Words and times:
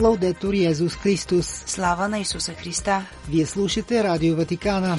Лаудетор 0.00 0.54
Йезус 0.54 0.96
Христос. 0.96 1.46
Слава 1.66 2.08
на 2.08 2.18
Исуса 2.18 2.52
Христа! 2.52 3.06
Вие 3.28 3.46
слушате 3.46 4.04
Радио 4.04 4.36
Ватикана. 4.36 4.98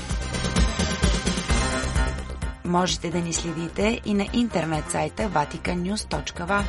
Можете 2.65 3.09
да 3.09 3.19
ни 3.19 3.33
следите 3.33 4.01
и 4.05 4.13
на 4.13 4.25
интернет 4.33 4.91
сайта 4.91 5.23
vaticannews.va. 5.23 6.63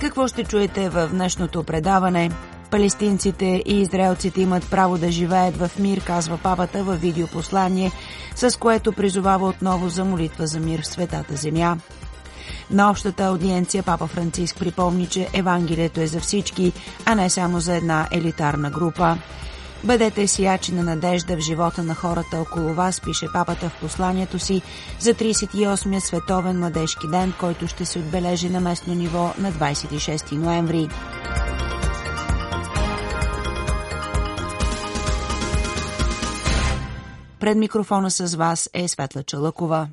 Какво 0.00 0.28
ще 0.28 0.44
чуете 0.44 0.88
в 0.88 1.08
днешното 1.12 1.64
предаване? 1.64 2.30
Палестинците 2.70 3.62
и 3.66 3.80
израелците 3.80 4.40
имат 4.40 4.70
право 4.70 4.98
да 4.98 5.10
живеят 5.10 5.56
в 5.56 5.70
мир, 5.78 6.04
казва 6.04 6.38
папата 6.42 6.84
във 6.84 7.00
видеопослание, 7.00 7.92
с 8.34 8.58
което 8.58 8.92
призовава 8.92 9.48
отново 9.48 9.88
за 9.88 10.04
молитва 10.04 10.46
за 10.46 10.60
мир 10.60 10.82
в 10.82 10.86
светата 10.86 11.36
земя. 11.36 11.76
На 12.70 12.90
общата 12.90 13.24
аудиенция 13.24 13.82
папа 13.82 14.06
Франциск 14.06 14.58
припомни, 14.58 15.06
че 15.06 15.28
Евангелието 15.32 16.00
е 16.00 16.06
за 16.06 16.20
всички, 16.20 16.72
а 17.04 17.14
не 17.14 17.30
само 17.30 17.60
за 17.60 17.76
една 17.76 18.08
елитарна 18.12 18.70
група. 18.70 19.18
Бъдете 19.84 20.26
сиячи 20.26 20.74
на 20.74 20.82
надежда 20.82 21.36
в 21.36 21.40
живота 21.40 21.82
на 21.82 21.94
хората 21.94 22.40
около 22.40 22.74
вас, 22.74 23.00
пише 23.00 23.26
папата 23.32 23.68
в 23.68 23.80
посланието 23.80 24.38
си 24.38 24.62
за 24.98 25.14
38-я 25.14 26.00
световен 26.00 26.58
младежки 26.58 27.08
ден, 27.08 27.32
който 27.40 27.66
ще 27.66 27.84
се 27.84 27.98
отбележи 27.98 28.48
на 28.48 28.60
местно 28.60 28.94
ниво 28.94 29.34
на 29.38 29.52
26 29.52 30.32
ноември. 30.32 30.88
Пред 37.40 37.58
микрофона 37.58 38.10
с 38.10 38.34
вас 38.34 38.70
е 38.74 38.88
Светла 38.88 39.22
Чалъкова. 39.22 39.88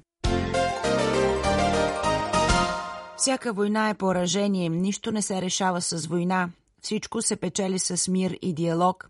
Всяка 3.19 3.53
война 3.53 3.89
е 3.89 3.93
поражение, 3.93 4.69
нищо 4.69 5.11
не 5.11 5.21
се 5.21 5.41
решава 5.41 5.81
с 5.81 6.07
война, 6.07 6.49
всичко 6.81 7.21
се 7.21 7.35
печели 7.35 7.79
с 7.79 8.11
мир 8.11 8.37
и 8.41 8.53
диалог. 8.53 9.09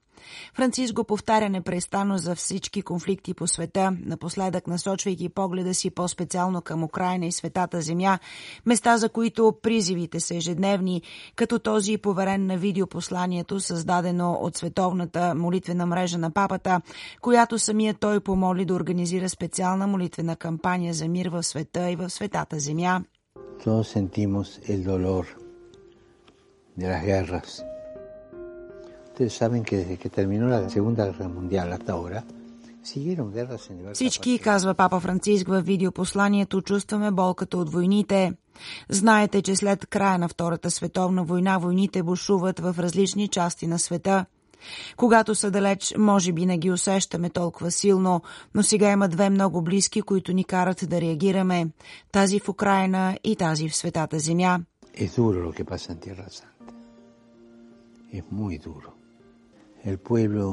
Франциск 0.53 0.93
го 0.93 1.03
повтаря 1.03 1.49
непрестанно 1.49 2.17
за 2.17 2.35
всички 2.35 2.81
конфликти 2.81 3.33
по 3.33 3.47
света, 3.47 3.97
напоследък 4.05 4.67
насочвайки 4.67 5.29
погледа 5.29 5.73
си 5.73 5.89
по-специално 5.89 6.61
към 6.61 6.83
Украина 6.83 7.25
и 7.25 7.31
светата 7.31 7.81
земя, 7.81 8.19
места 8.65 8.97
за 8.97 9.09
които 9.09 9.55
призивите 9.61 10.19
са 10.19 10.35
ежедневни, 10.35 11.01
като 11.35 11.59
този 11.59 11.97
поверен 11.97 12.47
на 12.47 12.57
видеопосланието, 12.57 13.59
създадено 13.59 14.33
от 14.33 14.57
Световната 14.57 15.35
молитвена 15.35 15.85
мрежа 15.85 16.17
на 16.17 16.31
папата, 16.31 16.81
която 17.21 17.59
самия 17.59 17.93
той 17.93 18.19
помоли 18.19 18.65
да 18.65 18.73
организира 18.73 19.29
специална 19.29 19.87
молитвена 19.87 20.35
кампания 20.35 20.93
за 20.93 21.07
мир 21.07 21.29
в 21.29 21.43
света 21.43 21.91
и 21.91 21.95
в 21.95 22.09
светата 22.09 22.59
земя. 22.59 23.01
Todos 23.63 23.87
sentimos 23.87 24.59
el 24.67 24.83
dolor 24.83 25.25
de 26.75 26.87
las 26.87 27.03
guerras. 27.03 27.65
Ustedes 29.07 29.33
saben 29.33 29.63
que 29.63 29.77
desde 29.77 29.97
que 29.97 30.09
terminó 30.09 30.47
la 30.47 30.69
Segunda 30.69 31.05
Guerra 31.05 31.27
Mundial 31.27 31.73
hasta 31.73 31.93
ahora, 31.93 32.23
Всички, 33.93 34.39
казва 34.39 34.73
папа 34.73 34.99
Франциск 34.99 35.47
в 35.47 35.61
видеопосланието, 35.61 36.61
чувстваме 36.61 37.11
болката 37.11 37.57
от 37.57 37.69
войните. 37.69 38.33
Знаете, 38.89 39.41
че 39.41 39.55
след 39.55 39.87
края 39.87 40.17
на 40.19 40.29
Втората 40.29 40.71
световна 40.71 41.23
война 41.23 41.57
войните 41.57 42.03
бушуват 42.03 42.59
в 42.59 42.75
различни 42.79 43.27
части 43.27 43.67
на 43.67 43.79
света. 43.79 44.25
Когато 44.97 45.35
са 45.35 45.51
далеч, 45.51 45.93
може 45.97 46.33
би 46.33 46.45
не 46.45 46.57
ги 46.57 46.71
усещаме 46.71 47.29
толкова 47.29 47.71
силно, 47.71 48.21
но 48.55 48.63
сега 48.63 48.91
има 48.91 49.07
две 49.07 49.29
много 49.29 49.61
близки, 49.61 50.01
които 50.01 50.33
ни 50.33 50.43
карат 50.43 50.85
да 50.89 51.01
реагираме. 51.01 51.67
Тази 52.11 52.39
в 52.39 52.49
Украина 52.49 53.17
и 53.23 53.35
тази 53.35 53.69
в 53.69 53.75
Светата 53.75 54.19
земя. 54.19 54.59
Es 54.95 55.11
duro 55.15 55.37
lo 55.47 55.51
que 55.57 55.63
pasa 55.63 55.87
en 55.93 55.99
Tierra 56.05 56.27
Santa. 56.37 56.73
Es 58.17 58.23
muy 58.39 58.57
duro. 58.67 58.89
El 59.85 59.97
pueblo 59.97 60.47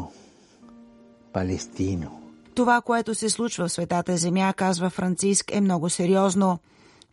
palestino, 1.32 2.10
Това, 2.56 2.80
което 2.80 3.14
се 3.14 3.30
случва 3.30 3.68
в 3.68 3.72
Светата 3.72 4.16
земя, 4.16 4.54
казва 4.56 4.90
Франциск, 4.90 5.54
е 5.54 5.60
много 5.60 5.90
сериозно. 5.90 6.58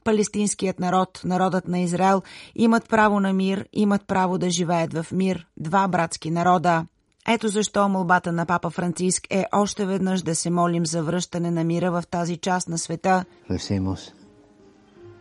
Палестинският 0.04 0.80
народ, 0.80 1.22
народът 1.26 1.68
на 1.68 1.80
Израел, 1.80 2.22
имат 2.56 2.90
право 2.90 3.20
на 3.20 3.34
мир, 3.34 3.66
имат 3.74 4.08
право 4.08 4.38
да 4.38 4.50
живеят 4.50 4.94
в 4.94 5.06
мир. 5.12 5.48
Два 5.58 5.88
братски 5.88 6.32
народа. 6.32 6.86
Ето 7.28 7.48
защо 7.48 7.90
молбата 7.90 8.32
на 8.32 8.46
папа 8.46 8.70
Франциск 8.70 9.24
е 9.30 9.46
още 9.52 9.86
веднъж 9.86 10.22
да 10.22 10.36
се 10.36 10.50
молим 10.50 10.86
за 10.86 11.04
връщане 11.04 11.52
на 11.52 11.64
мира 11.64 11.92
в 11.92 12.04
тази 12.10 12.38
част 12.38 12.70
на 12.70 12.78
света, 12.78 13.26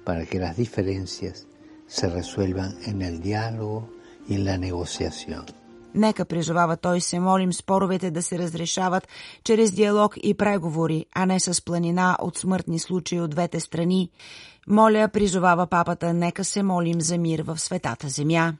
para 0.04 0.26
que 0.26 0.38
las 0.46 0.56
diferencias 0.56 1.46
se 1.96 2.08
resuelvan 2.08 2.72
en 2.90 3.02
el 3.02 3.20
diálogo 3.20 3.78
y 4.28 4.34
en 4.34 4.44
la 4.44 4.56
negociación. 4.58 5.61
Нека 5.94 6.24
призовава 6.24 6.76
той 6.76 7.00
се 7.00 7.20
молим 7.20 7.52
споровете 7.52 8.10
да 8.10 8.22
се 8.22 8.38
разрешават 8.38 9.08
чрез 9.44 9.72
диалог 9.72 10.14
и 10.22 10.34
преговори, 10.34 11.06
а 11.14 11.26
не 11.26 11.40
с 11.40 11.64
планина 11.64 12.16
от 12.20 12.38
смъртни 12.38 12.78
случаи 12.78 13.20
от 13.20 13.30
двете 13.30 13.60
страни. 13.60 14.10
Моля, 14.68 15.08
призовава 15.12 15.66
папата, 15.66 16.12
нека 16.12 16.44
се 16.44 16.62
молим 16.62 17.00
за 17.00 17.18
мир 17.18 17.42
в 17.42 17.58
светата 17.58 18.08
земя. 18.08 18.52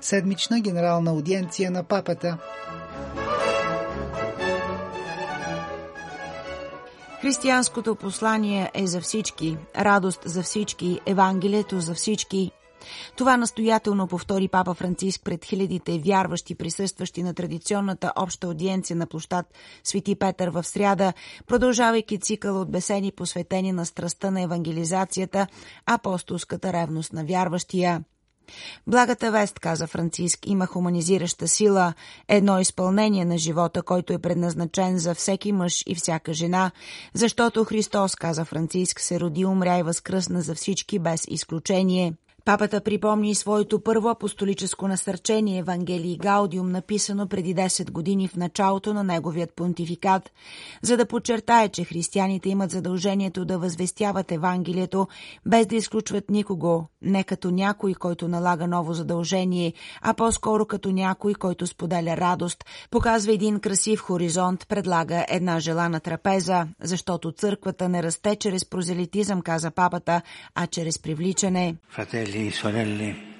Седмична 0.00 0.60
генерална 0.60 1.10
аудиенция 1.10 1.70
на 1.70 1.84
папата. 1.84 2.38
Християнското 7.24 7.94
послание 7.94 8.70
е 8.74 8.86
за 8.86 9.00
всички, 9.00 9.56
радост 9.76 10.20
за 10.24 10.42
всички, 10.42 11.00
Евангелието 11.06 11.80
за 11.80 11.94
всички. 11.94 12.50
Това 13.16 13.36
настоятелно 13.36 14.08
повтори 14.08 14.48
папа 14.48 14.74
Франциск 14.74 15.20
пред 15.24 15.44
хилядите 15.44 15.98
вярващи, 15.98 16.54
присъстващи 16.54 17.22
на 17.22 17.34
традиционната 17.34 18.12
обща 18.16 18.46
аудиенция 18.46 18.96
на 18.96 19.06
площад 19.06 19.46
Свети 19.84 20.14
Петър 20.14 20.48
в 20.48 20.64
сряда, 20.64 21.12
продължавайки 21.46 22.20
цикъл 22.20 22.60
от 22.60 22.70
бесени 22.70 23.12
посветени 23.12 23.72
на 23.72 23.86
страстта 23.86 24.30
на 24.30 24.42
евангелизацията, 24.42 25.46
апостолската 25.86 26.72
ревност 26.72 27.12
на 27.12 27.24
вярващия. 27.24 28.04
Благата 28.86 29.30
вест, 29.30 29.58
каза 29.58 29.86
Франциск, 29.86 30.46
има 30.46 30.66
хуманизираща 30.66 31.48
сила, 31.48 31.94
едно 32.28 32.60
изпълнение 32.60 33.24
на 33.24 33.38
живота, 33.38 33.82
който 33.82 34.12
е 34.12 34.18
предназначен 34.18 34.98
за 34.98 35.14
всеки 35.14 35.52
мъж 35.52 35.82
и 35.86 35.94
всяка 35.94 36.32
жена, 36.32 36.70
защото 37.14 37.64
Христос, 37.64 38.14
каза 38.14 38.44
Франциск, 38.44 39.00
се 39.00 39.20
роди, 39.20 39.44
умря 39.44 39.78
и 39.78 39.82
възкръсна 39.82 40.42
за 40.42 40.54
всички 40.54 40.98
без 40.98 41.24
изключение. 41.28 42.14
Папата 42.44 42.80
припомни 42.80 43.34
своето 43.34 43.80
първо 43.80 44.08
апостолическо 44.08 44.88
насърчение 44.88 45.58
Евангелии 45.58 46.18
Гаудиум, 46.18 46.70
написано 46.70 47.28
преди 47.28 47.54
10 47.54 47.90
години 47.90 48.28
в 48.28 48.36
началото 48.36 48.94
на 48.94 49.04
неговият 49.04 49.54
понтификат, 49.54 50.32
за 50.82 50.96
да 50.96 51.06
подчертае, 51.06 51.68
че 51.68 51.84
християните 51.84 52.48
имат 52.48 52.70
задължението 52.70 53.44
да 53.44 53.58
възвестяват 53.58 54.32
Евангелието, 54.32 55.08
без 55.46 55.66
да 55.66 55.76
изключват 55.76 56.30
никого, 56.30 56.86
не 57.02 57.24
като 57.24 57.50
някой, 57.50 57.94
който 57.94 58.28
налага 58.28 58.66
ново 58.66 58.92
задължение, 58.92 59.72
а 60.02 60.14
по-скоро 60.14 60.66
като 60.66 60.90
някой, 60.90 61.34
който 61.34 61.66
споделя 61.66 62.16
радост, 62.16 62.64
показва 62.90 63.32
един 63.32 63.60
красив 63.60 64.00
хоризонт, 64.00 64.68
предлага 64.68 65.26
една 65.28 65.60
желана 65.60 66.00
трапеза, 66.00 66.66
защото 66.80 67.32
църквата 67.32 67.88
не 67.88 68.02
расте 68.02 68.36
чрез 68.36 68.64
прозелитизъм, 68.64 69.42
каза 69.42 69.70
папата, 69.70 70.22
а 70.54 70.66
чрез 70.66 70.98
привличане. 70.98 71.76
Fratelli 71.96 72.33
lì, 72.34 72.50
sorelle. 72.50 73.33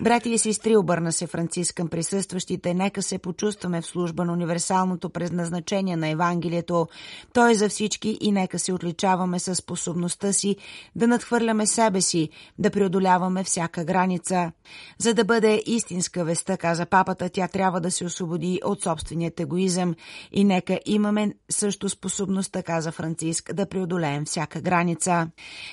Брати 0.00 0.30
и 0.30 0.38
сестри, 0.38 0.76
обърна 0.76 1.12
се 1.12 1.26
Франциск 1.26 1.74
към 1.74 1.88
присъстващите, 1.88 2.74
нека 2.74 3.02
се 3.02 3.18
почувстваме 3.18 3.80
в 3.80 3.86
служба 3.86 4.24
на 4.24 4.32
универсалното 4.32 5.10
предназначение 5.10 5.96
на 5.96 6.08
Евангелието. 6.08 6.86
Той 7.32 7.50
е 7.50 7.54
за 7.54 7.68
всички 7.68 8.18
и 8.20 8.32
нека 8.32 8.58
се 8.58 8.72
отличаваме 8.72 9.38
със 9.38 9.58
способността 9.58 10.32
си 10.32 10.56
да 10.96 11.06
надхвърляме 11.06 11.66
себе 11.66 12.00
си, 12.00 12.28
да 12.58 12.70
преодоляваме 12.70 13.44
всяка 13.44 13.84
граница. 13.84 14.52
За 14.98 15.14
да 15.14 15.24
бъде 15.24 15.62
истинска 15.66 16.24
веста, 16.24 16.56
каза 16.56 16.86
папата, 16.86 17.28
тя 17.28 17.48
трябва 17.48 17.80
да 17.80 17.90
се 17.90 18.04
освободи 18.04 18.60
от 18.64 18.82
собственият 18.82 19.40
егоизъм 19.40 19.94
и 20.32 20.44
нека 20.44 20.80
имаме 20.86 21.32
също 21.50 21.88
способността, 21.88 22.62
каза 22.62 22.92
Франциск, 22.92 23.54
да 23.54 23.68
преодолеем 23.68 24.24
всяка 24.24 24.60
граница. 24.60 25.28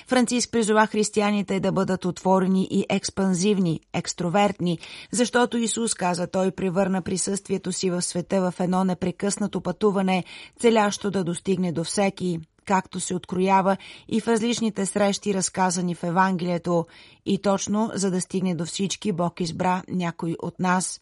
Франциск 0.06 0.50
призова 0.52 0.86
християните 0.96 1.60
да 1.60 1.72
бъдат 1.72 2.04
отворени 2.04 2.68
и 2.70 2.86
експанзивни, 2.88 3.80
екстровертни, 3.92 4.78
защото 5.10 5.56
Исус, 5.56 5.94
каза 5.94 6.26
той, 6.26 6.50
превърна 6.50 7.02
присъствието 7.02 7.72
си 7.72 7.90
в 7.90 8.02
света 8.02 8.40
в 8.40 8.60
едно 8.60 8.84
непрекъснато 8.84 9.60
пътуване, 9.60 10.24
целящо 10.60 11.10
да 11.10 11.24
достигне 11.24 11.72
до 11.72 11.84
всеки. 11.84 12.40
както 12.64 13.00
се 13.00 13.14
откроява 13.14 13.76
и 14.08 14.20
в 14.20 14.28
различните 14.28 14.86
срещи, 14.86 15.34
разказани 15.34 15.94
в 15.94 16.04
Евангелието. 16.04 16.86
И 17.26 17.38
точно, 17.38 17.90
за 17.94 18.10
да 18.10 18.20
стигне 18.20 18.54
до 18.54 18.64
всички, 18.64 19.12
Бог 19.12 19.40
избра 19.40 19.82
някой 19.88 20.36
от 20.42 20.60
нас. 20.60 21.00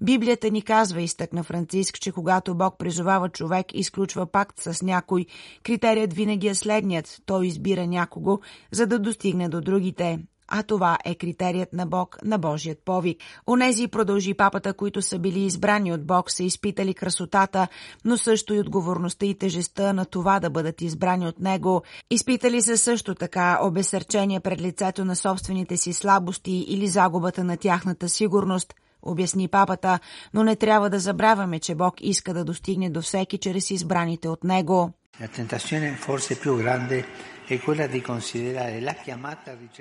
Библията 0.00 0.50
ни 0.50 0.62
казва, 0.62 1.02
изтъкна 1.02 1.42
Франциск, 1.42 2.00
че 2.00 2.12
когато 2.12 2.54
Бог 2.54 2.78
призовава 2.78 3.28
човек 3.28 3.74
и 3.74 3.78
изключва 3.78 4.26
пакт 4.26 4.60
с 4.60 4.82
някой, 4.82 5.26
критерият 5.62 6.12
винаги 6.12 6.48
е 6.48 6.54
следният. 6.54 7.22
Той 7.26 7.46
избира 7.46 7.86
някого, 7.86 8.40
за 8.70 8.86
да 8.86 8.98
достигне 8.98 9.48
до 9.48 9.60
другите 9.60 10.18
а 10.48 10.62
това 10.62 10.98
е 11.04 11.14
критерият 11.14 11.72
на 11.72 11.86
Бог 11.86 12.18
на 12.24 12.38
Божият 12.38 12.78
повик. 12.84 13.18
Онези, 13.46 13.88
продължи 13.88 14.34
папата, 14.34 14.72
които 14.74 15.02
са 15.02 15.18
били 15.18 15.40
избрани 15.40 15.92
от 15.92 16.06
Бог, 16.06 16.30
са 16.30 16.42
изпитали 16.42 16.94
красотата, 16.94 17.68
но 18.04 18.16
също 18.16 18.54
и 18.54 18.60
отговорността 18.60 19.26
и 19.26 19.38
тежестта 19.38 19.92
на 19.92 20.04
това 20.04 20.40
да 20.40 20.50
бъдат 20.50 20.80
избрани 20.80 21.26
от 21.26 21.40
Него. 21.40 21.82
Изпитали 22.10 22.62
се 22.62 22.76
също 22.76 23.14
така 23.14 23.58
обесърчение 23.62 24.40
пред 24.40 24.60
лицето 24.60 25.04
на 25.04 25.16
собствените 25.16 25.76
си 25.76 25.92
слабости 25.92 26.52
или 26.52 26.88
загубата 26.88 27.44
на 27.44 27.56
тяхната 27.56 28.08
сигурност– 28.08 28.74
обясни 29.06 29.48
папата, 29.48 29.98
но 30.34 30.44
не 30.44 30.56
трябва 30.56 30.90
да 30.90 30.98
забравяме, 30.98 31.58
че 31.58 31.74
Бог 31.74 31.94
иска 32.00 32.34
да 32.34 32.44
достигне 32.44 32.90
до 32.90 33.02
всеки 33.02 33.38
чрез 33.38 33.70
избраните 33.70 34.28
от 34.28 34.44
Него. 34.44 34.90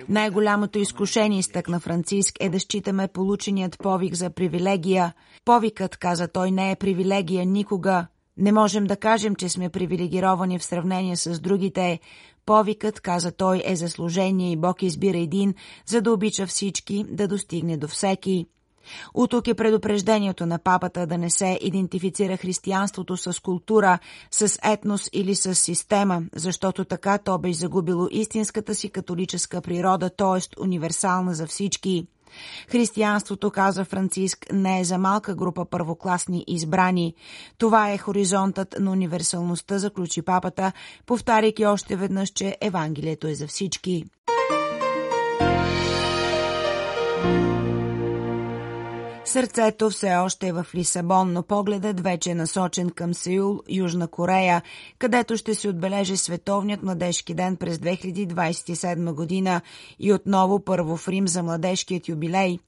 Най-голямото 0.10 0.80
изкушение, 0.80 1.40
изтъкна 1.40 1.80
Франциск, 1.80 2.36
е 2.40 2.50
да 2.50 2.60
считаме 2.60 3.08
полученият 3.08 3.80
повик 3.80 4.14
за 4.14 4.30
привилегия. 4.30 5.14
Повикът, 5.46 5.98
каза 5.98 6.28
той, 6.28 6.52
не 6.52 6.72
е 6.72 6.76
привилегия 6.76 7.46
никога. 7.46 8.08
Не 8.38 8.52
можем 8.52 8.86
да 8.86 8.98
кажем, 8.98 9.36
че 9.36 9.50
сме 9.50 9.70
привилегировани 9.70 10.60
в 10.60 10.64
сравнение 10.64 11.16
с 11.16 11.40
другите. 11.40 12.00
Повикът, 12.46 13.00
каза 13.00 13.32
той, 13.32 13.62
е 13.66 13.76
заслужение 13.76 14.52
и 14.52 14.58
Бог 14.58 14.84
избира 14.84 15.18
един, 15.18 15.54
за 15.86 16.02
да 16.02 16.12
обича 16.12 16.48
всички, 16.48 17.06
да 17.10 17.28
достигне 17.28 17.78
до 17.78 17.88
всеки. 17.88 18.48
Утук 19.14 19.48
е 19.48 19.54
предупреждението 19.54 20.46
на 20.46 20.60
папата 20.60 21.08
да 21.08 21.18
не 21.18 21.30
се 21.30 21.60
идентифицира 21.62 22.38
християнството 22.38 23.18
с 23.18 23.42
култура, 23.42 24.00
с 24.32 24.60
етнос 24.64 25.10
или 25.14 25.36
с 25.36 25.56
система, 25.56 26.24
защото 26.36 26.86
така 26.86 27.18
то 27.18 27.38
бе 27.38 27.54
загубило 27.54 28.08
истинската 28.12 28.76
си 28.76 28.90
католическа 28.90 29.62
природа, 29.62 30.10
т.е. 30.10 30.62
универсална 30.62 31.34
за 31.34 31.48
всички. 31.48 32.08
Християнството, 32.68 33.52
каза 33.52 33.86
Франциск, 33.86 34.46
не 34.54 34.80
е 34.80 34.84
за 34.84 34.98
малка 34.98 35.36
група 35.36 35.66
първокласни 35.66 36.44
избрани. 36.48 37.14
Това 37.58 37.92
е 37.92 37.98
хоризонтът 37.98 38.76
на 38.80 38.92
универсалността, 38.92 39.78
заключи 39.78 40.22
папата, 40.22 40.72
повтаряйки 41.06 41.66
още 41.66 41.96
веднъж, 41.96 42.30
че 42.30 42.58
Евангелието 42.62 43.28
е 43.28 43.36
за 43.36 43.48
всички. 43.48 44.06
Сърцето 49.36 49.90
все 49.90 50.16
още 50.16 50.48
е 50.48 50.54
в 50.54 50.66
Лисабон, 50.76 51.34
но 51.34 51.44
погледът 51.44 52.00
вече 52.00 52.32
е 52.32 52.36
насочен 52.36 52.90
към 52.90 53.14
Сеул, 53.14 53.60
Южна 53.70 54.08
Корея, 54.08 54.62
където 55.00 55.38
ще 55.38 55.56
се 55.56 55.70
отбележи 55.70 56.18
Световният 56.18 56.84
младежки 56.84 57.34
ден 57.34 57.56
през 57.56 57.78
2027 57.78 59.14
година 59.14 59.62
и 60.00 60.14
отново 60.14 60.60
първо 60.60 60.98
в 60.98 61.08
Рим 61.08 61.28
за 61.28 61.44
младежкият 61.44 62.08
юбилей. 62.10 62.60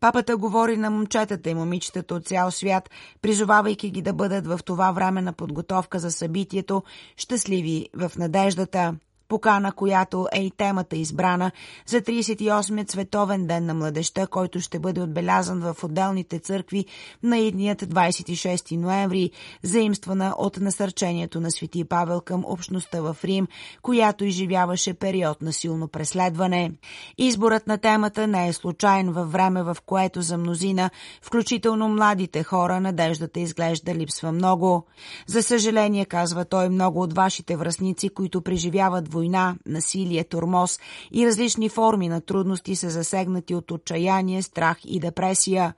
Папата 0.00 0.36
говори 0.36 0.76
на 0.76 0.90
момчетата 0.90 1.50
и 1.50 1.54
момичетата 1.54 2.14
от 2.14 2.26
цял 2.26 2.50
свят, 2.50 2.90
призовавайки 3.22 3.90
ги 3.90 4.02
да 4.02 4.12
бъдат 4.12 4.46
в 4.46 4.60
това 4.64 4.92
време 4.92 5.22
на 5.22 5.32
подготовка 5.32 5.98
за 5.98 6.10
събитието, 6.10 6.82
щастливи 7.16 7.88
в 7.94 8.12
надеждата 8.18 8.94
покана, 9.32 9.72
която 9.72 10.28
е 10.32 10.40
и 10.42 10.50
темата 10.50 10.96
избрана 10.96 11.50
за 11.86 12.00
38-ят 12.00 12.90
Световен 12.90 13.46
ден 13.46 13.66
на 13.66 13.74
младеща, 13.74 14.26
който 14.26 14.60
ще 14.60 14.78
бъде 14.78 15.00
отбелязан 15.00 15.60
в 15.60 15.84
отделните 15.84 16.38
църкви 16.38 16.84
на 17.22 17.38
идният 17.38 17.82
26 17.82 18.76
ноември, 18.76 19.30
заимствана 19.62 20.34
от 20.38 20.56
насърчението 20.56 21.40
на 21.40 21.50
Свети 21.50 21.84
Павел 21.84 22.20
към 22.20 22.44
общността 22.46 23.00
в 23.00 23.16
Рим, 23.24 23.46
която 23.82 24.24
изживяваше 24.24 24.94
период 24.94 25.42
на 25.42 25.52
силно 25.52 25.88
преследване. 25.88 26.72
Изборът 27.18 27.66
на 27.66 27.78
темата 27.78 28.26
не 28.26 28.48
е 28.48 28.52
случайен 28.52 29.12
във 29.12 29.32
време, 29.32 29.62
в 29.62 29.76
което 29.86 30.22
за 30.22 30.38
мнозина, 30.38 30.90
включително 31.22 31.88
младите 31.88 32.42
хора, 32.42 32.80
надеждата 32.80 33.40
изглежда 33.40 33.94
липсва 33.94 34.32
много. 34.32 34.86
За 35.26 35.42
съжаление, 35.42 36.04
казва 36.04 36.44
той, 36.44 36.68
много 36.68 37.00
от 37.00 37.12
вашите 37.12 37.56
връзници, 37.56 38.08
които 38.08 38.42
преживяват 38.42 39.12
война, 39.12 39.21
война, 39.22 39.56
насилие, 39.66 40.24
тормоз 40.24 40.80
и 41.12 41.26
различни 41.26 41.68
форми 41.68 42.08
на 42.08 42.20
трудности 42.20 42.76
са 42.76 42.90
засегнати 42.90 43.54
от 43.54 43.70
отчаяние, 43.70 44.42
страх 44.42 44.78
и 44.84 45.00
депресия. 45.00 45.74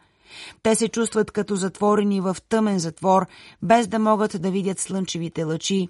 Те 0.63 0.75
се 0.75 0.89
чувстват 0.89 1.31
като 1.31 1.57
затворени 1.57 2.21
в 2.21 2.37
тъмен 2.49 2.79
затвор, 2.79 3.27
без 3.63 3.87
да 3.89 3.99
могат 3.99 4.43
да 4.43 4.51
видят 4.51 4.81
слънчевите 4.81 5.45
лъчи. 5.45 5.89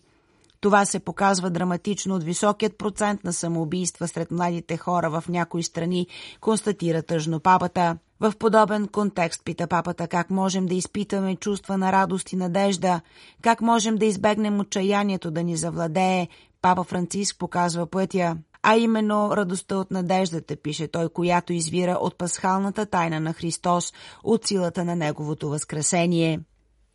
Това 0.60 0.84
се 0.84 0.98
показва 0.98 1.50
драматично 1.50 2.14
от 2.14 2.24
високият 2.24 2.78
процент 2.78 3.24
на 3.24 3.32
самоубийства 3.32 4.08
сред 4.08 4.30
младите 4.30 4.76
хора 4.76 5.10
в 5.10 5.24
някои 5.28 5.62
страни, 5.62 6.06
констатира 6.40 7.02
тъжно 7.02 7.40
папата. 7.40 7.96
В 8.20 8.32
подобен 8.38 8.88
контекст 8.88 9.44
пита 9.44 9.66
папата 9.66 10.08
как 10.08 10.30
можем 10.30 10.66
да 10.66 10.74
изпитаме 10.74 11.36
чувства 11.36 11.78
на 11.78 11.92
радост 11.92 12.32
и 12.32 12.36
надежда, 12.36 13.00
как 13.42 13.60
можем 13.60 13.96
да 13.96 14.06
избегнем 14.06 14.60
отчаянието 14.60 15.30
да 15.30 15.42
ни 15.42 15.56
завладее, 15.56 16.28
Папа 16.64 16.84
Франциск 16.84 17.38
показва 17.38 17.86
пътя, 17.86 18.36
а 18.62 18.76
именно 18.76 19.36
радостта 19.36 19.76
от 19.76 19.90
надеждата, 19.90 20.56
пише 20.56 20.88
той, 20.88 21.08
която 21.08 21.52
извира 21.52 21.92
от 22.00 22.18
пасхалната 22.18 22.86
тайна 22.86 23.20
на 23.20 23.32
Христос, 23.32 23.92
от 24.22 24.46
силата 24.46 24.84
на 24.84 24.96
Неговото 24.96 25.48
възкресение. 25.48 26.40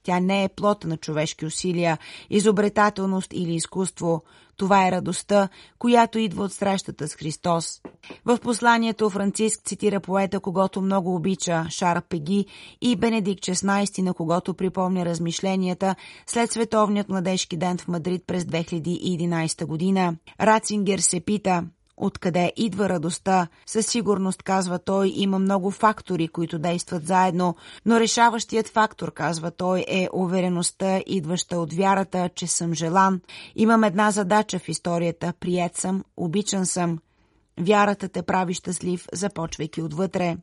Тя 0.04 0.20
не 0.20 0.44
е 0.44 0.50
плод 0.50 0.84
на 0.84 0.98
човешки 0.98 1.46
усилия, 1.46 1.98
изобретателност 2.30 3.34
или 3.34 3.56
изкуство. 3.56 4.24
Това 4.58 4.88
е 4.88 4.92
радостта, 4.92 5.50
която 5.80 6.20
идва 6.20 6.44
от 6.44 6.54
срещата 6.54 7.08
с 7.08 7.16
Христос. 7.16 7.82
В 8.26 8.38
посланието 8.38 9.10
Франциск 9.10 9.62
цитира 9.66 10.00
поета, 10.00 10.40
когато 10.40 10.82
много 10.82 11.16
обича 11.16 11.66
Шар 11.70 12.02
Пеги 12.02 12.46
и 12.82 12.96
Бенедикт 12.96 13.44
XVI, 13.44 14.02
на 14.02 14.14
когото 14.14 14.54
припомня 14.54 15.06
размишленията 15.06 15.96
след 16.28 16.52
Световният 16.52 17.10
младежки 17.10 17.58
ден 17.58 17.78
в 17.78 17.88
Мадрид 17.88 18.24
през 18.28 18.44
2011 18.44 19.66
година. 19.66 20.16
Рацингер 20.42 21.00
се 21.00 21.20
пита– 21.20 21.64
Откъде 22.02 22.54
идва 22.56 22.90
радостта? 22.90 23.48
Със 23.66 23.88
сигурност, 23.88 24.44
казва 24.44 24.80
той, 24.80 25.14
има 25.16 25.40
много 25.40 25.72
фактори, 25.72 26.28
които 26.28 26.60
действат 26.60 27.08
заедно, 27.08 27.56
но 27.86 28.00
решаващият 28.00 28.68
фактор, 28.68 29.14
казва 29.14 29.52
той, 29.52 29.86
е 29.88 30.08
увереността, 30.14 31.02
идваща 31.06 31.60
от 31.60 31.74
вярата, 31.74 32.30
че 32.36 32.48
съм 32.48 32.74
желан. 32.74 33.22
Имам 33.56 33.84
една 33.84 34.12
задача 34.12 34.60
в 34.60 34.70
историята. 34.70 35.34
Прият 35.40 35.78
съм, 35.78 36.04
обичан 36.18 36.66
съм. 36.66 37.00
Вярата 37.60 38.10
те 38.10 38.22
прави 38.22 38.54
щастлив, 38.54 39.08
започвайки 39.14 39.82
отвътре. 39.82 40.38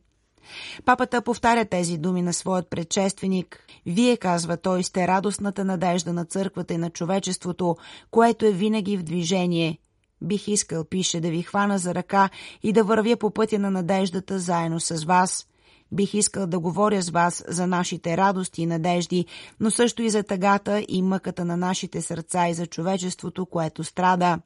Папата 0.85 1.21
повтаря 1.21 1.65
тези 1.65 1.97
думи 1.97 2.21
на 2.21 2.33
своят 2.33 2.69
предшественик. 2.69 3.59
Вие, 3.85 4.17
казва 4.17 4.57
той, 4.57 4.83
сте 4.83 5.07
радостната 5.07 5.65
надежда 5.65 6.13
на 6.13 6.25
църквата 6.25 6.73
и 6.73 6.77
на 6.77 6.89
човечеството, 6.89 7.77
което 8.11 8.45
е 8.45 8.51
винаги 8.51 8.97
в 8.97 9.03
движение. 9.03 9.79
Бих 10.21 10.47
искал, 10.47 10.83
пише, 10.83 11.21
да 11.21 11.29
ви 11.29 11.41
хвана 11.41 11.77
за 11.77 11.95
ръка 11.95 12.29
и 12.63 12.73
да 12.73 12.83
вървя 12.83 13.17
по 13.17 13.31
пътя 13.31 13.59
на 13.59 13.71
надеждата 13.71 14.39
заедно 14.39 14.79
с 14.79 15.05
вас. 15.05 15.47
Бих 15.91 16.13
искал 16.13 16.47
да 16.47 16.59
говоря 16.59 17.01
с 17.01 17.09
вас 17.09 17.43
за 17.47 17.67
нашите 17.67 18.17
радости 18.17 18.61
и 18.61 18.65
надежди, 18.65 19.25
но 19.59 19.71
също 19.71 20.01
и 20.01 20.09
за 20.09 20.23
тъгата 20.23 20.85
и 20.87 21.01
мъката 21.01 21.45
на 21.45 21.57
нашите 21.57 22.01
сърца 22.01 22.47
и 22.47 22.53
за 22.53 22.65
човечеството, 22.65 23.45
което 23.45 23.83
страда. 23.83 24.39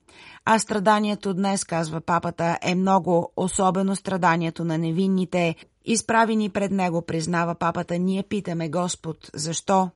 А 0.45 0.59
страданието 0.59 1.33
днес, 1.33 1.63
казва 1.63 2.01
папата, 2.01 2.57
е 2.61 2.75
много, 2.75 3.31
особено 3.37 3.95
страданието 3.95 4.65
на 4.65 4.77
невинните. 4.77 5.55
Изправени 5.85 6.49
пред 6.49 6.71
него, 6.71 7.01
признава 7.01 7.55
папата, 7.55 7.99
ние 7.99 8.23
питаме 8.23 8.69
Господ, 8.69 9.17
защо? 9.33 9.89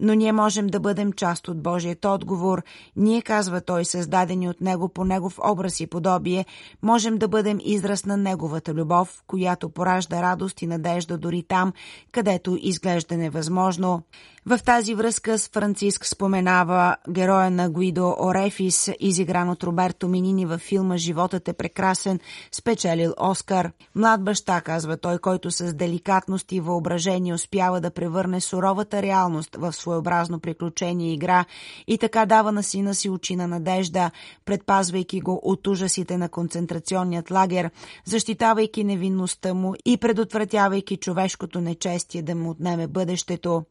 Но 0.00 0.14
ние 0.14 0.32
можем 0.32 0.66
да 0.66 0.80
бъдем 0.80 1.12
част 1.12 1.48
от 1.48 1.62
Божият 1.62 2.04
отговор. 2.04 2.62
Ние, 2.96 3.22
казва 3.22 3.60
той, 3.60 3.84
създадени 3.84 4.48
от 4.48 4.60
Него 4.60 4.88
по 4.88 5.04
Негов 5.04 5.38
образ 5.50 5.80
и 5.80 5.86
подобие, 5.86 6.44
можем 6.82 7.18
да 7.18 7.28
бъдем 7.28 7.58
израз 7.64 8.04
на 8.04 8.16
Неговата 8.16 8.74
любов, 8.74 9.22
която 9.26 9.68
поражда 9.68 10.22
радост 10.22 10.62
и 10.62 10.66
надежда 10.66 11.18
дори 11.18 11.42
там, 11.42 11.72
където 12.12 12.58
изглежда 12.60 13.16
невъзможно. 13.16 14.02
В 14.48 14.58
тази 14.64 14.94
връзка 14.94 15.38
с 15.38 15.48
Франциск 15.48 16.06
споменава 16.06 16.96
героя 17.10 17.50
на 17.50 17.70
Гуидо 17.70 18.16
Орефис, 18.20 18.90
изигран 19.00 19.48
от 19.48 19.64
Роберто 19.64 20.08
Минини 20.08 20.46
във 20.46 20.60
филма 20.60 20.96
«Животът 20.96 21.48
е 21.48 21.52
прекрасен», 21.52 22.20
спечелил 22.52 23.14
Оскар. 23.20 23.72
Млад 23.94 24.24
баща, 24.24 24.60
казва 24.60 24.96
той, 24.96 25.18
който 25.18 25.50
с 25.50 25.74
деликатност 25.74 26.52
и 26.52 26.60
въображение 26.60 27.34
успява 27.34 27.80
да 27.80 27.90
превърне 27.90 28.40
суровата 28.40 29.02
реалност 29.02 29.56
в 29.56 29.72
своеобразно 29.72 30.40
приключение 30.40 31.10
и 31.10 31.14
игра 31.14 31.44
и 31.86 31.98
така 31.98 32.26
дава 32.26 32.52
на 32.52 32.62
сина 32.62 32.94
си 32.94 33.10
очи 33.10 33.36
на 33.36 33.46
надежда, 33.46 34.10
предпазвайки 34.44 35.20
го 35.20 35.40
от 35.42 35.66
ужасите 35.66 36.18
на 36.18 36.28
концентрационният 36.28 37.30
лагер, 37.30 37.70
защитавайки 38.04 38.84
невинността 38.84 39.54
му 39.54 39.74
и 39.84 39.96
предотвратявайки 39.96 40.96
човешкото 40.96 41.60
нечестие 41.60 42.22
да 42.22 42.34
му 42.34 42.50
отнеме 42.50 42.86
бъдещето. 42.86 43.64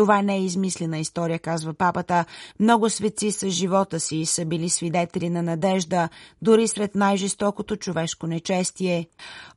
Това 0.00 0.22
не 0.22 0.36
е 0.36 0.40
измислена 0.40 0.98
история, 0.98 1.38
казва 1.38 1.74
папата. 1.74 2.24
Много 2.60 2.90
светци 2.90 3.32
с 3.32 3.48
живота 3.48 4.00
си 4.00 4.26
са 4.26 4.44
били 4.44 4.68
свидетели 4.68 5.30
на 5.30 5.42
надежда, 5.42 6.08
дори 6.42 6.68
сред 6.68 6.94
най-жестокото 6.94 7.76
човешко 7.76 8.26
нечестие. 8.26 9.08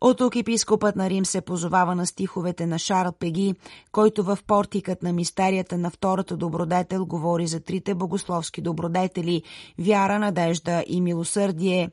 От 0.02 0.18
тук 0.18 0.36
епископът 0.36 0.96
на 0.96 1.10
Рим 1.10 1.26
се 1.26 1.42
позовава 1.42 1.96
на 1.96 2.08
стиховете 2.08 2.66
на 2.66 2.80
Шарл 2.80 3.12
Пеги, 3.12 3.56
който 3.92 4.24
в 4.24 4.38
портикът 4.48 5.04
на 5.04 5.14
мистерията 5.14 5.78
на 5.78 5.90
втората 5.90 6.38
добродетел 6.38 7.06
говори 7.06 7.48
за 7.48 7.60
трите 7.60 7.96
богословски 7.96 8.62
добродетели– 8.62 9.44
вяра, 9.80 10.20
надежда 10.20 10.84
и 10.88 11.02
милосърдие. 11.02 11.90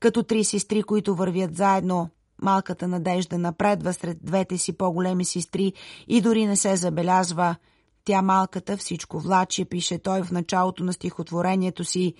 Като 0.00 0.22
три 0.22 0.44
сестри, 0.44 0.82
които 0.82 1.14
вървят 1.14 1.56
заедно, 1.56 2.08
малката 2.42 2.88
надежда 2.88 3.38
напредва 3.38 3.92
сред 3.92 4.18
двете 4.22 4.58
си 4.58 4.72
по-големи 4.72 5.24
сестри 5.24 5.72
и 6.08 6.20
дори 6.20 6.46
не 6.46 6.56
се 6.56 6.76
забелязва– 6.76 7.56
тя 8.04 8.22
малката 8.22 8.76
всичко 8.76 9.18
влачи, 9.18 9.64
пише 9.64 9.98
той 9.98 10.22
в 10.22 10.30
началото 10.30 10.84
на 10.84 10.92
стихотворението 10.92 11.84
си. 11.84 12.14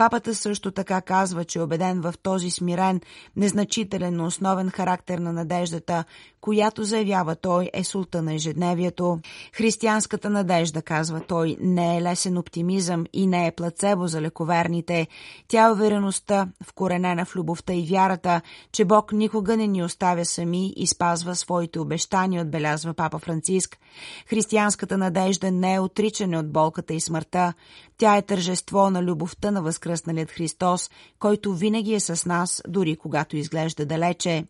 Папата 0.00 0.34
също 0.34 0.70
така 0.70 1.00
казва, 1.00 1.44
че 1.44 1.58
е 1.58 1.62
убеден 1.62 2.00
в 2.00 2.14
този 2.22 2.50
смирен, 2.50 3.00
незначителен, 3.36 4.16
но 4.16 4.26
основен 4.26 4.70
характер 4.70 5.18
на 5.18 5.32
надеждата, 5.32 6.04
която 6.40 6.84
заявява 6.84 7.36
той 7.36 7.70
е 7.72 7.84
султа 7.84 8.22
на 8.22 8.34
ежедневието. 8.34 9.18
Християнската 9.52 10.30
надежда, 10.30 10.82
казва 10.82 11.20
той, 11.20 11.56
не 11.60 11.96
е 11.96 12.02
лесен 12.02 12.38
оптимизъм 12.38 13.04
и 13.12 13.26
не 13.26 13.46
е 13.46 13.52
плацебо 13.52 14.06
за 14.06 14.20
лековерните. 14.20 15.06
Тя 15.48 15.66
е 15.66 15.72
увереността, 15.72 16.48
вкоренена 16.64 17.24
в 17.24 17.36
любовта 17.36 17.72
и 17.72 17.86
вярата, 17.86 18.40
че 18.72 18.84
Бог 18.84 19.12
никога 19.12 19.56
не 19.56 19.66
ни 19.66 19.82
оставя 19.82 20.24
сами 20.24 20.72
и 20.76 20.86
спазва 20.86 21.36
своите 21.36 21.80
обещания, 21.80 22.42
отбелязва 22.42 22.94
папа 22.94 23.18
Франциск. 23.18 23.78
Християнската 24.26 24.98
надежда 24.98 25.50
не 25.50 25.74
е 25.74 25.80
отричане 25.80 26.38
от 26.38 26.52
болката 26.52 26.94
и 26.94 27.00
смъртта. 27.00 27.52
Тя 28.00 28.16
е 28.16 28.22
тържество 28.22 28.90
на 28.90 29.02
любовта 29.02 29.50
на 29.50 29.62
възкръсналият 29.62 30.30
Христос, 30.30 30.90
който 31.18 31.54
винаги 31.54 31.94
е 31.94 32.00
с 32.00 32.26
нас, 32.26 32.62
дори 32.68 32.96
когато 32.96 33.36
изглежда 33.36 33.86
далече. 33.86 34.46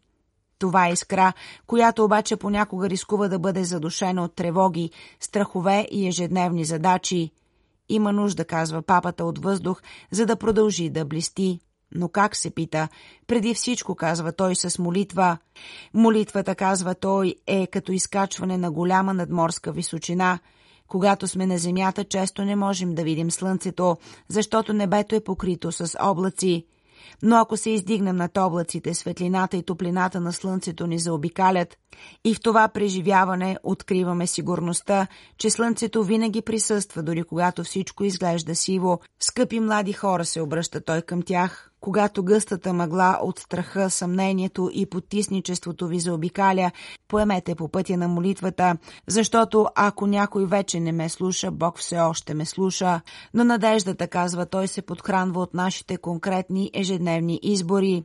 Това 0.59 0.89
е 0.89 0.93
искра, 0.93 1.33
която 1.67 2.05
обаче 2.05 2.37
понякога 2.37 2.91
рискува 2.91 3.29
да 3.29 3.39
бъде 3.39 3.65
задушена 3.65 4.25
от 4.25 4.35
тревоги, 4.35 4.91
страхове 5.21 5.87
и 5.91 6.09
ежедневни 6.09 6.65
задачи. 6.65 7.31
Има 7.89 8.13
нужда, 8.13 8.45
казва 8.45 8.83
папата, 8.83 9.25
от 9.25 9.39
въздух, 9.39 9.83
за 10.11 10.27
да 10.27 10.37
продължи 10.37 10.91
да 10.91 11.05
блести. 11.05 11.61
Но 11.95 12.09
как 12.09 12.37
се 12.37 12.51
пита? 12.51 12.89
Преди 13.27 13.55
всичко, 13.55 13.95
казва 13.95 14.33
той 14.33 14.55
с 14.57 14.79
молитва. 14.79 15.39
Молитвата, 15.95 16.55
казва 16.55 16.95
той, 16.95 17.35
е 17.47 17.67
като 17.67 17.93
изкачване 17.93 18.59
на 18.59 18.71
голяма 18.71 19.15
надморска 19.15 19.73
височина. 19.73 20.39
Когато 20.91 21.29
сме 21.29 21.47
на 21.47 21.59
земята, 21.59 22.05
често 22.05 22.45
не 22.45 22.57
можем 22.57 22.95
да 22.95 23.03
видим 23.03 23.31
слънцето, 23.31 23.97
защото 24.29 24.73
небето 24.73 25.15
е 25.15 25.25
покрито 25.25 25.73
с 25.73 25.99
облаци. 26.03 26.67
Но 27.23 27.37
ако 27.37 27.57
се 27.57 27.71
издигнем 27.71 28.17
над 28.17 28.37
облаците, 28.37 28.95
светлината 28.95 29.57
и 29.57 29.63
топлината 29.63 30.21
на 30.21 30.33
слънцето 30.33 30.87
ни 30.87 30.99
заобикалят 30.99 31.77
и 32.25 32.35
в 32.35 32.41
това 32.41 32.69
преживяване 32.69 33.57
откриваме 33.63 34.27
сигурността, 34.27 35.07
че 35.39 35.51
слънцето 35.51 36.05
винаги 36.05 36.43
присъства, 36.43 37.03
дори 37.03 37.23
когато 37.23 37.65
всичко 37.65 38.05
изглежда 38.05 38.55
сиво. 38.55 39.01
Скъпи 39.21 39.61
млади 39.61 39.93
хора 39.93 40.25
се 40.25 40.41
обръща 40.41 40.81
той 40.81 41.03
към 41.03 41.23
тях, 41.23 41.70
когато 41.81 42.23
гъстата 42.23 42.73
мъгла 42.73 43.19
от 43.23 43.39
страха, 43.39 43.91
съмнението 43.91 44.71
и 44.73 44.87
потисничеството 44.87 45.87
ви 45.87 46.01
заобикаля, 46.01 46.71
поемете 47.09 47.55
по 47.55 47.69
пътя 47.69 47.97
на 47.97 48.09
молитвата, 48.09 48.77
защото 49.07 49.67
ако 49.75 50.07
някой 50.07 50.47
вече 50.47 50.81
не 50.81 50.93
ме 50.93 51.09
слуша, 51.09 51.51
Бог 51.51 51.79
все 51.79 51.99
още 51.99 52.35
ме 52.35 52.45
слуша. 52.45 53.01
Но 53.35 53.45
надеждата, 53.45 54.09
казва 54.09 54.47
той, 54.47 54.69
се 54.69 54.83
подхранва 54.83 55.41
от 55.41 55.55
нашите 55.55 55.97
конкретни 55.97 56.71
ежедневни 56.75 57.41
избори. 57.43 58.05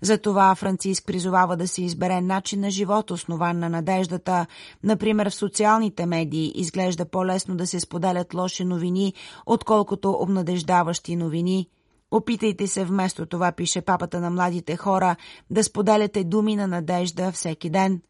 Затова 0.00 0.54
Франциск 0.54 1.06
призовава 1.06 1.56
да 1.56 1.68
се 1.68 1.82
избере 1.82 2.20
начин 2.20 2.60
на 2.60 2.70
живот, 2.70 3.10
основан 3.10 3.58
на 3.58 3.68
надеждата. 3.68 4.46
Например, 4.84 5.30
в 5.30 5.34
социалните 5.34 6.06
медии 6.06 6.52
изглежда 6.54 7.04
по-лесно 7.04 7.56
да 7.56 7.66
се 7.66 7.80
споделят 7.80 8.34
лоши 8.34 8.64
новини, 8.64 9.14
отколкото 9.46 10.10
обнадеждаващи 10.10 11.16
новини. 11.16 11.68
Опитайте 12.16 12.66
се 12.66 12.84
вместо 12.84 13.26
това, 13.26 13.52
пише 13.52 13.80
папата 13.80 14.20
на 14.20 14.30
младите 14.30 14.76
хора, 14.76 15.16
да 15.50 15.64
споделяте 15.64 16.24
думи 16.24 16.56
на 16.56 16.66
надежда 16.66 17.32
всеки 17.32 17.70
ден. 17.70 18.00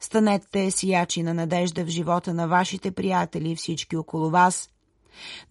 Станете 0.00 0.70
сиячи 0.70 1.22
на 1.22 1.34
надежда 1.34 1.84
в 1.84 1.88
живота 1.88 2.34
на 2.34 2.48
вашите 2.48 2.90
приятели 2.90 3.50
и 3.50 3.56
всички 3.56 3.96
около 3.96 4.30
вас. 4.30 4.70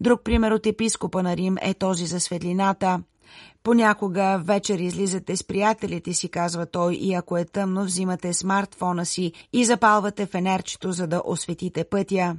Друг 0.00 0.22
пример 0.24 0.50
от 0.50 0.66
епископа 0.66 1.22
на 1.22 1.36
Рим 1.36 1.56
е 1.62 1.74
този 1.74 2.06
за 2.06 2.20
светлината– 2.20 3.02
Понякога 3.62 4.40
вечер 4.44 4.78
излизате 4.78 5.36
с 5.36 5.44
приятелите 5.44 6.12
си, 6.12 6.28
казва 6.28 6.66
той, 6.66 6.94
и 6.94 7.14
ако 7.14 7.36
е 7.36 7.44
тъмно, 7.44 7.84
взимате 7.84 8.32
смартфона 8.32 9.06
си 9.06 9.32
и 9.52 9.64
запалвате 9.64 10.26
фенерчето, 10.26 10.92
за 10.92 11.06
да 11.06 11.22
осветите 11.24 11.84
пътя. 11.84 12.36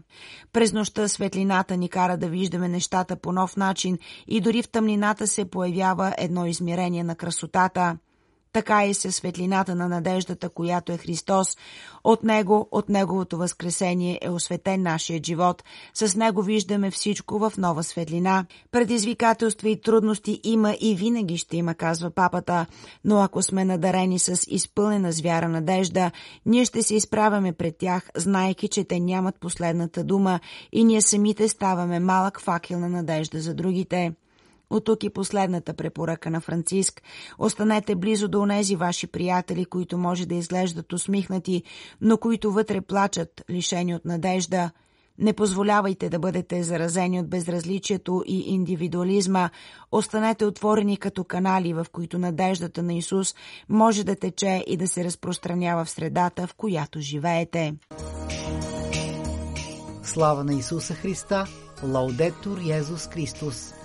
През 0.53 0.74
нощта 0.74 1.08
светлината 1.08 1.77
ни 1.77 1.89
кара 1.89 2.17
да 2.17 2.29
виждаме 2.29 2.67
нещата 2.67 3.15
по 3.15 3.32
нов 3.32 3.58
начин 3.58 3.98
и 4.27 4.41
дори 4.41 4.63
в 4.63 4.70
тъмнината 4.70 5.27
се 5.27 5.46
появява 5.46 6.13
едно 6.17 6.46
измерение 6.46 7.03
на 7.03 7.15
красотата 7.15 7.98
така 8.57 8.85
и 8.85 8.93
със 8.93 9.15
светлината 9.15 9.75
на 9.75 9.87
надеждата, 9.87 10.49
която 10.49 10.91
е 10.91 10.97
Христос. 10.97 11.57
От 12.03 12.23
Него, 12.23 12.67
от 12.71 12.89
Неговото 12.89 13.37
възкресение 13.37 14.19
е 14.21 14.29
осветен 14.29 14.81
нашият 14.81 15.25
живот. 15.25 15.63
С 15.93 16.15
Него 16.15 16.41
виждаме 16.41 16.91
всичко 16.91 17.39
в 17.39 17.53
нова 17.57 17.83
светлина. 17.83 18.45
Предизвикателства 18.71 19.69
и 19.69 19.81
трудности 19.81 20.41
има 20.43 20.75
и 20.81 20.95
винаги 20.95 21.37
ще 21.37 21.57
има, 21.57 21.75
казва 21.75 22.09
папата, 22.09 22.65
но 23.05 23.21
ако 23.21 23.41
сме 23.41 23.65
надарени 23.65 24.19
с 24.19 24.45
изпълнена 24.47 25.11
с 25.11 25.21
вяра 25.21 25.49
надежда, 25.49 26.11
ние 26.45 26.65
ще 26.65 26.83
се 26.83 26.95
изправяме 26.95 27.53
пред 27.53 27.77
тях, 27.77 28.09
знайки, 28.15 28.67
че 28.67 28.83
те 28.83 28.99
нямат 28.99 29.39
последната 29.39 30.03
дума 30.03 30.39
и 30.71 30.83
ние 30.83 31.01
самите 31.01 31.47
ставаме 31.47 31.99
малък 31.99 32.41
факел 32.41 32.79
на 32.79 32.89
надежда 32.89 33.41
за 33.41 33.53
другите. 33.53 34.13
От 34.69 34.86
тук 34.86 35.03
и 35.03 35.09
последната 35.09 35.74
препоръка 35.74 36.29
на 36.29 36.41
Франциск. 36.41 37.01
Останете 37.39 37.95
близо 37.95 38.27
до 38.27 38.39
онези 38.39 38.75
ваши 38.75 39.07
приятели, 39.07 39.65
които 39.65 39.97
може 39.97 40.25
да 40.25 40.36
изглеждат 40.36 40.93
усмихнати, 40.93 41.63
но 42.01 42.17
които 42.17 42.51
вътре 42.51 42.81
плачат, 42.81 43.43
лишени 43.50 43.95
от 43.95 44.05
надежда. 44.05 44.71
Не 45.19 45.33
позволявайте 45.33 46.09
да 46.09 46.19
бъдете 46.19 46.63
заразени 46.63 47.19
от 47.19 47.29
безразличието 47.29 48.24
и 48.25 48.39
индивидуализма. 48.39 49.50
Останете 49.91 50.45
отворени 50.45 50.97
като 50.97 51.24
канали, 51.24 51.74
в 51.74 51.86
които 51.91 52.19
надеждата 52.19 52.83
на 52.83 52.93
Исус 52.93 53.36
може 53.69 54.03
да 54.03 54.15
тече 54.15 54.63
и 54.67 54.77
да 54.77 54.88
се 54.88 55.03
разпространява 55.03 55.86
в 55.86 55.89
средата, 55.89 56.47
в 56.47 56.53
която 56.53 57.00
живеете. 57.00 57.75
Слава 60.03 60.43
на 60.43 60.53
Исуса 60.53 60.93
Христа! 60.93 61.45
Лаудетур 61.83 62.57
Йезус 62.62 63.07
Христос! 63.07 63.76